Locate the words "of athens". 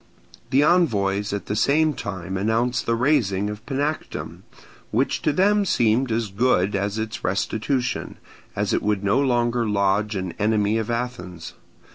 10.79-11.53